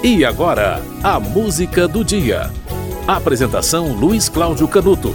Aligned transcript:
E 0.00 0.24
agora, 0.24 0.80
a 1.02 1.18
música 1.18 1.88
do 1.88 2.04
dia. 2.04 2.52
Apresentação 3.04 3.94
Luiz 3.94 4.28
Cláudio 4.28 4.68
Canuto. 4.68 5.12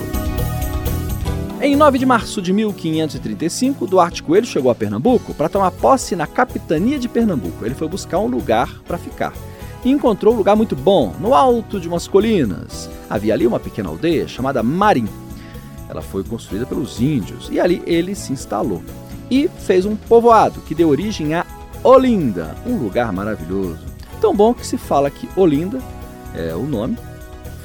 Em 1.62 1.73
9 1.73 1.99
de 1.99 2.05
março 2.05 2.41
de 2.41 2.52
1535, 2.52 3.88
Duarte 3.88 4.21
Coelho 4.21 4.46
chegou 4.46 4.69
a 4.69 4.75
Pernambuco 4.75 5.33
para 5.33 5.47
tomar 5.47 5.71
posse 5.71 6.17
na 6.17 6.27
capitania 6.27 6.99
de 6.99 7.07
Pernambuco. 7.07 7.65
Ele 7.65 7.73
foi 7.73 7.88
buscar 7.88 8.19
um 8.19 8.27
lugar 8.27 8.81
para 8.85 8.97
ficar 8.97 9.31
e 9.85 9.90
encontrou 9.90 10.33
um 10.33 10.38
lugar 10.38 10.58
muito 10.58 10.76
bom, 10.76 11.15
no 11.18 11.34
alto 11.34 11.79
de 11.79 11.88
umas 11.88 12.06
colinas. 12.06 12.90
Havia 13.10 13.34
ali 13.34 13.47
uma 13.47 13.62
pequena 13.62 13.88
aldeia 13.88 14.28
chamada 14.28 14.62
Marim. 14.62 15.08
Ela 15.88 16.02
foi 16.02 16.26
construída 16.26 16.66
pelos 16.66 17.00
índios 17.00 17.48
e 17.50 17.58
ali 17.58 17.81
ele 17.86 18.13
se 18.16 18.34
instalou 18.34 18.84
e 19.31 19.48
fez 19.48 19.86
um 19.86 19.95
povoado 19.95 20.59
que 20.59 20.76
deu 20.76 20.90
origem 20.90 21.34
a 21.36 21.45
Olinda, 21.81 22.54
um 22.66 22.76
lugar 22.76 23.13
maravilhoso. 23.13 23.92
Tão 24.23 24.34
bom 24.34 24.53
que 24.53 24.66
se 24.66 24.77
fala 24.77 25.12
que 25.12 25.27
Olinda, 25.36 25.80
é, 26.34 26.55
o 26.55 26.63
nome, 26.63 26.98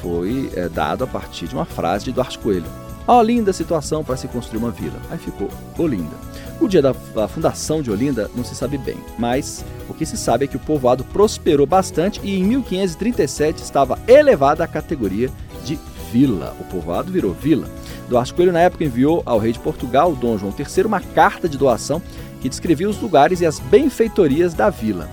foi 0.03 0.51
é, 0.57 0.69
dado 0.69 1.05
a 1.05 1.07
partir 1.07 1.47
de 1.47 1.55
uma 1.55 1.65
frase 1.65 2.07
de 2.07 2.11
Duarte 2.11 2.37
Coelho. 2.37 2.67
Ó, 3.07 3.17
oh, 3.17 3.23
linda 3.23 3.53
situação 3.53 4.03
para 4.03 4.17
se 4.17 4.27
construir 4.27 4.59
uma 4.59 4.73
vila. 4.73 5.01
Aí 5.09 5.19
ficou 5.19 5.48
Olinda. 5.79 6.17
O 6.61 6.67
dia 6.67 6.83
da, 6.83 6.93
da, 7.15 7.29
fundação 7.29 7.81
de 7.81 7.93
Olinda 7.93 8.29
não 8.34 8.43
se 8.43 8.57
sabe 8.57 8.77
bem, 8.77 8.97
mas 9.17 9.65
o 9.89 9.95
que 9.95 10.05
se 10.05 10.17
sabe 10.17 10.47
é 10.47 10.48
que 10.48 10.57
o 10.57 10.59
povoado 10.59 11.05
prosperou 11.05 11.65
bastante 11.65 12.21
e 12.25 12.41
em 12.41 12.43
1537 12.43 13.62
estava 13.62 13.97
elevada 14.09 14.65
à 14.65 14.67
categoria 14.67 15.31
de 15.65 15.79
vila. 16.11 16.56
O 16.59 16.65
povoado 16.65 17.12
virou 17.12 17.33
vila. 17.33 17.69
Duarte 18.09 18.34
Coelho, 18.34 18.53
na 18.53 18.62
época, 18.62 18.83
enviou 18.83 19.23
ao 19.25 19.39
rei 19.39 19.53
de 19.53 19.61
Portugal, 19.61 20.12
Dom 20.12 20.37
João 20.37 20.53
III, 20.59 20.87
uma 20.87 21.01
carta 21.01 21.48
de 21.48 21.56
doação 21.56 22.03
que 22.41 22.48
descrevia 22.48 22.91
os 22.91 23.01
lugares 23.01 23.41
e 23.41 23.47
as 23.47 23.61
benfeitorias 23.61 24.55
da 24.55 24.70
vila 24.70 25.09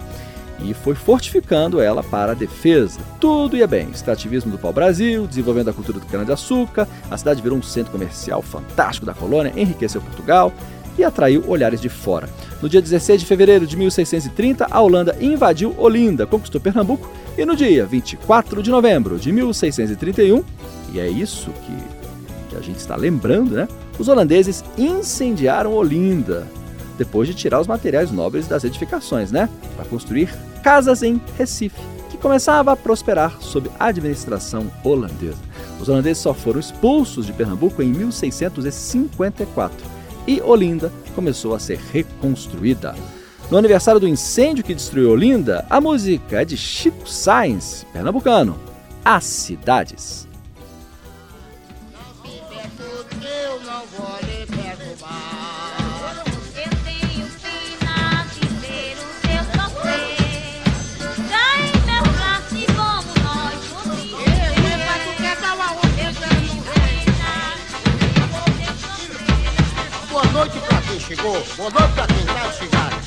e 0.59 0.73
foi 0.73 0.95
fortificando 0.95 1.81
ela 1.81 2.03
para 2.03 2.31
a 2.31 2.35
defesa. 2.35 2.99
Tudo 3.19 3.57
ia 3.57 3.67
bem: 3.67 3.89
extrativismo 3.89 4.51
do 4.51 4.57
pau-brasil, 4.57 5.27
desenvolvendo 5.27 5.69
a 5.69 5.73
cultura 5.73 5.99
do 5.99 6.05
cana-de-açúcar, 6.05 6.87
a 7.09 7.17
cidade 7.17 7.41
virou 7.41 7.57
um 7.57 7.63
centro 7.63 7.91
comercial 7.91 8.41
fantástico 8.41 9.05
da 9.05 9.13
colônia, 9.13 9.53
enriqueceu 9.55 10.01
Portugal 10.01 10.53
e 10.97 11.03
atraiu 11.03 11.43
olhares 11.47 11.81
de 11.81 11.89
fora. 11.89 12.29
No 12.61 12.69
dia 12.69 12.81
16 12.81 13.21
de 13.21 13.27
fevereiro 13.27 13.67
de 13.67 13.75
1630, 13.75 14.67
a 14.69 14.81
Holanda 14.81 15.15
invadiu 15.19 15.75
Olinda, 15.77 16.25
conquistou 16.25 16.61
Pernambuco, 16.61 17.09
e 17.37 17.45
no 17.45 17.55
dia 17.55 17.85
24 17.85 18.63
de 18.63 18.71
novembro 18.71 19.17
de 19.17 19.31
1631, 19.31 20.43
e 20.93 20.99
é 20.99 21.09
isso 21.09 21.51
que, 21.51 22.49
que 22.49 22.55
a 22.55 22.61
gente 22.61 22.77
está 22.77 22.95
lembrando, 22.95 23.55
né? 23.55 23.67
Os 23.99 24.07
holandeses 24.07 24.63
incendiaram 24.77 25.73
Olinda, 25.73 26.47
depois 26.97 27.27
de 27.27 27.33
tirar 27.33 27.59
os 27.59 27.67
materiais 27.67 28.11
nobres 28.11 28.47
das 28.47 28.63
edificações, 28.63 29.31
né? 29.31 29.49
Para 29.75 29.85
construir 29.85 30.33
casas 30.63 31.03
em 31.03 31.21
Recife, 31.37 31.79
que 32.09 32.17
começava 32.17 32.71
a 32.71 32.75
prosperar 32.75 33.37
sob 33.41 33.69
a 33.79 33.87
administração 33.87 34.71
holandesa. 34.83 35.37
Os 35.79 35.89
holandeses 35.89 36.23
só 36.23 36.33
foram 36.33 36.59
expulsos 36.59 37.25
de 37.25 37.33
Pernambuco 37.33 37.81
em 37.81 37.91
1654 37.91 39.85
e 40.27 40.41
Olinda 40.41 40.91
começou 41.13 41.53
a 41.53 41.59
ser 41.59 41.79
reconstruída. 41.91 42.95
No 43.49 43.57
aniversário 43.57 43.99
do 43.99 44.07
incêndio 44.07 44.63
que 44.63 44.73
destruiu 44.73 45.11
Olinda, 45.11 45.65
a 45.69 45.79
música 45.79 46.41
é 46.41 46.45
de 46.45 46.57
Chico 46.57 47.07
Sainz, 47.07 47.85
pernambucano, 47.93 48.59
As 49.03 49.23
Cidades. 49.23 50.24
Noite 71.57 71.71
pra 71.71 71.87
tá 71.87 72.51
chegando. 72.51 73.05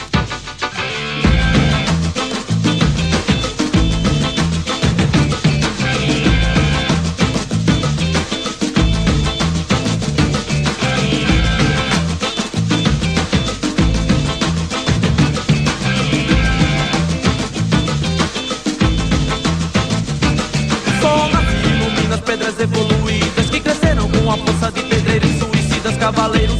pedras 22.24 22.60
evoluídas 22.60 23.48
que 23.48 23.58
cresceram 23.58 24.06
com 24.10 24.30
a 24.30 24.36
força 24.36 24.70
de 24.70 24.82
pedreiros 24.82 25.30
suicidas, 25.38 25.96
cavaleiros 25.96 26.58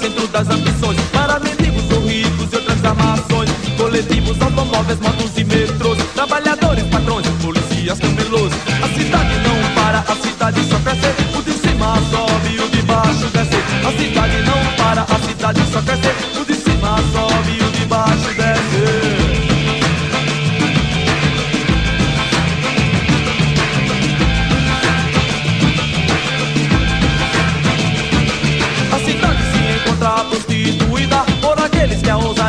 centro 0.00 0.26
das 0.28 0.48
ambições. 0.48 0.98
Para 1.12 1.38
mendigos 1.38 1.90
ou 1.92 2.06
ricos 2.06 2.52
e 2.52 2.56
outras 2.56 2.84
armações. 2.84 3.50
Coletivos, 3.76 4.40
automóveis, 4.40 4.98
motos 5.00 5.36
e 5.36 5.44
metrôs. 5.44 5.89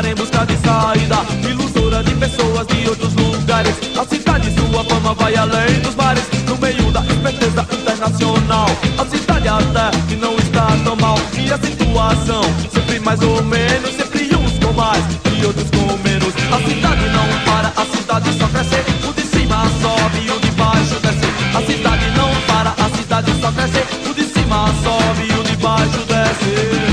Em 0.06 0.16
busca 0.16 0.46
de 0.46 0.58
saída. 0.58 1.18
Ilusora 1.48 2.04
de 2.04 2.16
pessoas 2.16 2.68
de 2.68 2.90
outros 2.90 3.14
lugares. 3.14 3.76
A 3.98 4.06
cidade, 4.06 4.52
sua 4.56 4.84
fama 4.84 5.14
vai 5.14 5.36
além 5.36 5.80
dos 5.82 5.94
bares. 5.96 6.24
No 6.48 6.58
meio 6.58 6.92
da 6.92 7.02
esperteza 7.02 7.66
internacional 7.72 8.68
A 8.98 9.06
cidade 9.06 9.48
até 9.48 9.98
que 10.08 10.16
não 10.16 10.36
está 10.38 10.68
tão 10.84 10.96
mal. 10.96 11.18
E 11.38 11.52
a 11.52 11.58
situação 11.58 12.44
sempre 12.74 13.00
mais 13.00 13.22
ou 13.22 13.42
menos 13.44 13.92
Sempre 13.96 14.36
uns 14.36 14.58
com 14.60 14.74
mais 14.74 15.04
e 15.38 15.46
outros 15.46 15.70
com 15.70 15.98
menos. 16.04 16.34
A 16.52 16.58
cidade 16.68 17.10
não 17.10 17.28
para, 17.46 17.74
a 17.76 17.86
cidade 17.86 18.34
só 18.38 18.48
cresce. 18.48 18.82
O 19.08 19.14
de 19.14 19.22
cima 19.22 19.64
sobe 19.82 20.26
e 20.26 20.32
o 20.32 20.40
de 20.40 20.52
baixo 20.52 21.00
desce. 21.02 21.28
A 21.56 21.62
cidade 21.62 22.06
não 22.18 22.32
para, 22.48 22.70
a 22.70 22.98
cidade 22.98 23.32
só 23.40 23.52
cresce. 23.52 23.84
O 24.10 24.14
de 24.14 24.24
cima 24.24 24.68
sobe 24.84 25.28
e 25.30 25.40
o 25.40 25.44
de 25.44 25.56
baixo 25.58 26.00
desce 26.08 26.91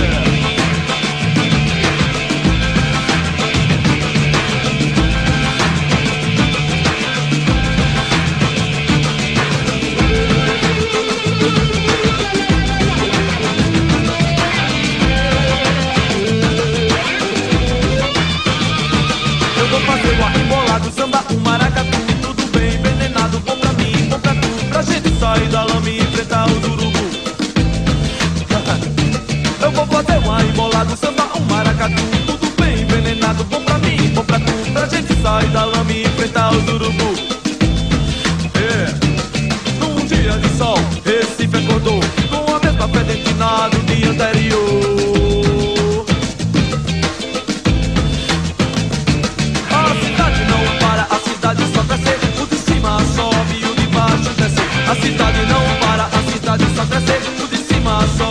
embolado, 30.78 30.97
samba, 30.97 31.29
um 31.37 31.41
maracatu 31.44 32.03
Tudo 32.26 32.49
bem 32.61 32.82
envenenado, 32.82 33.44
bom 33.44 33.61
pra 33.62 33.79
mim, 33.79 34.12
bom 34.14 34.25
pra 34.25 34.38
tu. 34.38 34.53
Pra 34.73 34.87
gente 34.87 35.14
sair 35.20 35.49
da 35.49 35.64
lama 35.64 35.93
e 35.93 36.03
enfrentar 36.03 36.50
os 36.53 36.69
urubu. 36.69 37.14
É, 38.55 38.94
num 39.81 40.06
dia 40.06 40.32
de 40.38 40.56
sol, 40.56 40.79
Recife 41.05 41.56
acordou 41.56 42.00
Com 42.31 42.55
a 42.55 42.61
mesma 42.61 42.88
fé 42.88 43.05
do 43.05 43.87
dia 43.87 44.11
anterior. 44.11 44.58
A 49.70 50.05
cidade 50.05 50.44
não 50.44 50.79
para, 50.79 51.03
a 51.03 51.19
cidade 51.20 51.62
só 51.75 51.82
cresce 51.85 52.43
O 52.43 52.47
de 52.47 52.56
cima 52.56 52.99
sobe, 53.14 53.64
o 53.64 53.75
de 53.75 53.87
baixo 53.88 54.31
desce. 54.37 54.61
A 54.91 54.94
cidade 54.94 55.41
não 55.47 55.64
para, 55.81 56.05
a 56.05 56.32
cidade 56.32 56.64
só 56.76 56.85
cresce 56.87 57.43
O 57.43 57.49
de 57.49 57.56
cima 57.56 58.00
sobe, 58.17 58.28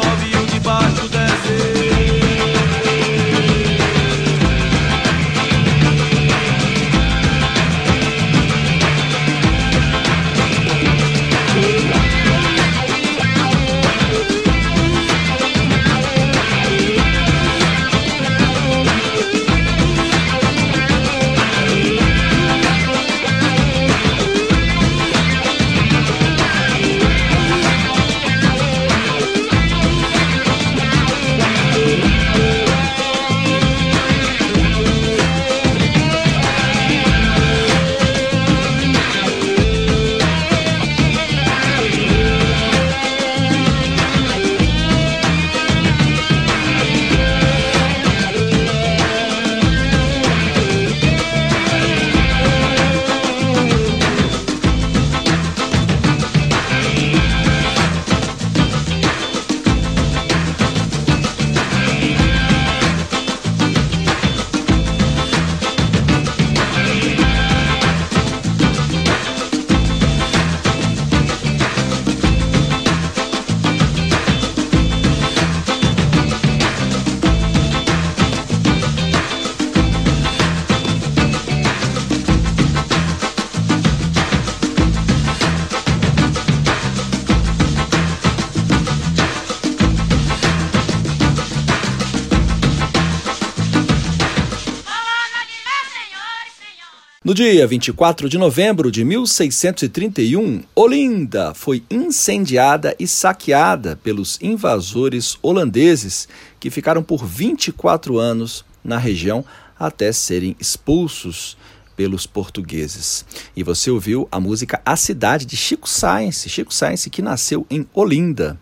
No 97.28 97.34
dia 97.34 97.68
24 97.68 98.30
de 98.30 98.38
novembro 98.38 98.90
de 98.90 99.04
1631, 99.04 100.64
Olinda 100.74 101.54
foi 101.54 101.84
incendiada 101.92 102.96
e 102.98 103.06
saqueada 103.06 103.98
pelos 103.98 104.40
invasores 104.42 105.38
holandeses 105.42 106.26
que 106.58 106.70
ficaram 106.70 107.04
por 107.04 107.26
24 107.26 108.18
anos 108.18 108.64
na 108.82 108.98
região 108.98 109.44
até 109.78 110.10
serem 110.14 110.56
expulsos 110.58 111.58
pelos 111.98 112.26
portugueses. 112.26 113.26
E 113.54 113.62
você 113.62 113.92
ouviu 113.92 114.26
a 114.32 114.40
música 114.40 114.82
A 114.86 114.96
Cidade 114.96 115.46
de 115.46 115.58
Chico 115.58 115.90
Sainz, 115.90 116.46
Chico 116.48 116.74
Sainz 116.74 117.08
que 117.12 117.22
nasceu 117.22 117.68
em 117.70 117.86
Olinda. 117.94 118.58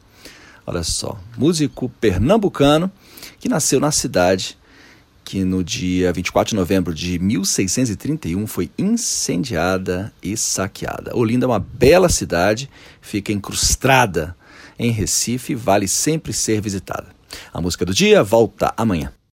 Olha 0.65 0.81
só, 0.81 1.19
músico 1.37 1.87
pernambucano 2.01 2.91
que 3.39 3.47
nasceu 3.47 3.79
na 3.79 3.91
cidade 3.91 4.57
que 5.25 5.43
no 5.43 5.63
dia 5.63 6.13
24 6.13 6.51
de 6.51 6.55
novembro 6.55 6.93
de 6.93 7.17
1631 7.17 8.45
foi 8.45 8.69
incendiada 8.77 10.13
e 10.21 10.37
saqueada. 10.37 11.17
Olinda 11.17 11.45
é 11.45 11.49
uma 11.49 11.59
bela 11.59 12.07
cidade, 12.07 12.69
fica 13.01 13.33
incrustada 13.33 14.37
em 14.77 14.91
Recife 14.91 15.53
e 15.53 15.55
vale 15.55 15.87
sempre 15.87 16.31
ser 16.31 16.61
visitada. 16.61 17.07
A 17.51 17.59
música 17.59 17.83
do 17.83 17.93
dia 17.93 18.23
volta 18.23 18.71
amanhã. 18.77 19.15